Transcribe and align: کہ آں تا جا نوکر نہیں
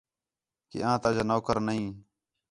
کہ 0.69 0.77
آں 0.89 0.97
تا 1.03 1.09
جا 1.15 1.23
نوکر 1.29 1.57
نہیں 1.67 1.85